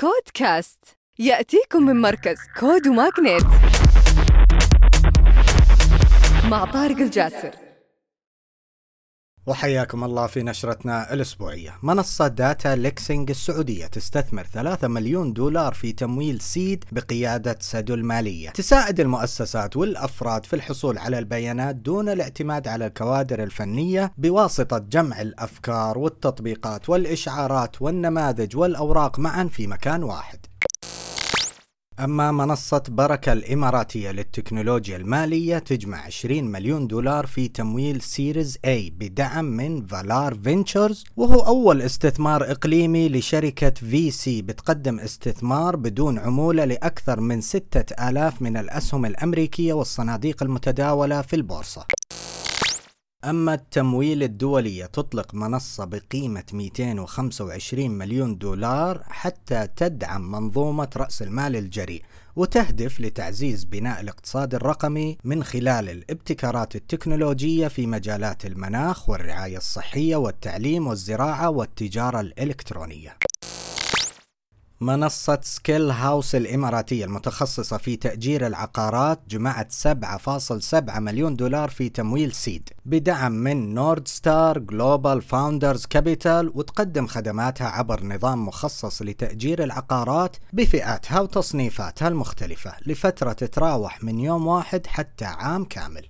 كود 0.00 0.22
كاست 0.34 0.84
يأتيكم 1.18 1.82
من 1.82 2.00
مركز 2.00 2.38
كود 2.60 2.88
وماغنيت 2.88 3.46
مع 6.50 6.64
طارق 6.64 6.96
الجاسر. 6.96 7.69
وحياكم 9.46 10.04
الله 10.04 10.26
في 10.26 10.42
نشرتنا 10.42 11.12
الأسبوعية. 11.12 11.74
منصة 11.82 12.28
Data 12.28 12.76
Lexing 12.76 13.30
السعودية 13.30 13.86
تستثمر 13.86 14.44
3 14.44 14.88
مليون 14.88 15.32
دولار 15.32 15.74
في 15.74 15.92
تمويل 15.92 16.40
seed 16.40 16.84
بقيادة 16.92 17.56
سدو 17.60 17.94
المالية 17.94 18.50
تساعد 18.50 19.00
المؤسسات 19.00 19.76
والأفراد 19.76 20.46
في 20.46 20.56
الحصول 20.56 20.98
على 20.98 21.18
البيانات 21.18 21.76
دون 21.76 22.08
الاعتماد 22.08 22.68
على 22.68 22.86
الكوادر 22.86 23.42
الفنية 23.42 24.12
بواسطة 24.18 24.78
جمع 24.78 25.20
الأفكار 25.20 25.98
والتطبيقات 25.98 26.88
والإشعارات 26.88 27.82
والنماذج 27.82 28.56
والأوراق 28.56 29.18
معا 29.18 29.44
في 29.44 29.66
مكان 29.66 30.02
واحد. 30.02 30.49
أما 32.04 32.32
منصة 32.32 32.82
بركة 32.88 33.32
الإماراتية 33.32 34.10
للتكنولوجيا 34.10 34.96
المالية 34.96 35.58
تجمع 35.58 35.98
20 35.98 36.44
مليون 36.44 36.86
دولار 36.86 37.26
في 37.26 37.48
تمويل 37.48 38.00
series 38.00 38.56
A 38.56 38.92
بدعم 38.98 39.44
من 39.44 39.86
Valar 39.86 40.34
Ventures 40.34 41.04
وهو 41.16 41.40
أول 41.40 41.82
استثمار 41.82 42.50
إقليمي 42.50 43.08
لشركة 43.08 43.70
VC 43.70 44.42
بتقدم 44.42 45.00
استثمار 45.00 45.76
بدون 45.76 46.18
عمولة 46.18 46.64
لأكثر 46.64 47.20
من 47.20 47.40
6000 47.40 48.42
من 48.42 48.56
الأسهم 48.56 49.06
الأمريكية 49.06 49.72
والصناديق 49.72 50.42
المتداولة 50.42 51.22
في 51.22 51.36
البورصة. 51.36 51.99
أما 53.24 53.54
التمويل 53.54 54.22
الدولية 54.22 54.86
تطلق 54.86 55.34
منصة 55.34 55.84
بقيمة 55.84 56.44
225 56.52 57.90
مليون 57.90 58.38
دولار 58.38 59.02
حتى 59.08 59.68
تدعم 59.76 60.30
منظومة 60.30 60.88
رأس 60.96 61.22
المال 61.22 61.56
الجريء 61.56 62.02
وتهدف 62.36 63.00
لتعزيز 63.00 63.64
بناء 63.64 64.00
الاقتصاد 64.00 64.54
الرقمي 64.54 65.18
من 65.24 65.44
خلال 65.44 65.88
الابتكارات 65.88 66.76
التكنولوجية 66.76 67.68
في 67.68 67.86
مجالات 67.86 68.46
المناخ 68.46 69.08
والرعاية 69.08 69.56
الصحية 69.56 70.16
والتعليم 70.16 70.86
والزراعة 70.86 71.50
والتجارة 71.50 72.20
الإلكترونية. 72.20 73.16
منصة 74.82 75.38
سكيل 75.42 75.90
هاوس 75.90 76.34
الإماراتية 76.34 77.04
المتخصصة 77.04 77.76
في 77.76 77.96
تأجير 77.96 78.46
العقارات 78.46 79.20
جمعت 79.28 79.72
7.7 79.72 80.98
مليون 80.98 81.36
دولار 81.36 81.68
في 81.68 81.88
تمويل 81.88 82.32
seed. 82.32 82.68
بدعم 82.84 83.32
من 83.32 83.74
Nordstar 83.74 84.58
Global 84.58 85.22
Founders 85.22 85.86
Capital 85.86 86.52
وتقدم 86.54 87.06
خدماتها 87.06 87.68
عبر 87.68 88.04
نظام 88.04 88.46
مخصص 88.46 89.02
لتأجير 89.02 89.64
العقارات 89.64 90.36
بفئاتها 90.52 91.20
وتصنيفاتها 91.20 92.08
المختلفة 92.08 92.74
لفترة 92.86 93.32
تتراوح 93.32 94.04
من 94.04 94.20
يوم 94.20 94.46
واحد 94.46 94.86
حتى 94.86 95.24
عام 95.24 95.64
كامل. 95.64 96.06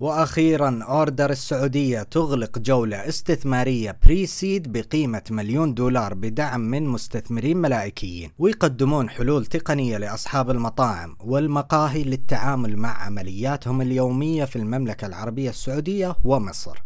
وأخيرا 0.00 0.80
أوردر 0.88 1.30
السعودية 1.30 2.02
تغلق 2.02 2.58
جولة 2.58 3.08
استثمارية 3.08 3.98
pre-seed 4.04 4.72
بقيمة 4.72 5.22
مليون 5.30 5.74
دولار 5.74 6.14
بدعم 6.14 6.60
من 6.60 6.86
مستثمرين 6.86 7.56
ملائكيين 7.56 8.30
ويقدمون 8.38 9.10
حلول 9.10 9.46
تقنية 9.46 9.98
لأصحاب 9.98 10.50
المطاعم 10.50 11.16
والمقاهي 11.20 12.02
للتعامل 12.02 12.76
مع 12.76 13.02
عملياتهم 13.02 13.80
اليومية 13.80 14.44
في 14.44 14.56
المملكة 14.56 15.06
العربية 15.06 15.50
السعودية 15.50 16.16
ومصر. 16.24 16.82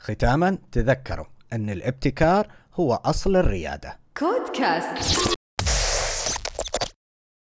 ختاما 0.00 0.58
تذكروا 0.72 1.26
أن 1.52 1.70
الابتكار 1.70 2.46
هو 2.74 2.94
أصل 2.94 3.36
الريادة. 3.36 3.98
كود 4.18 4.56
كاست 4.56 5.37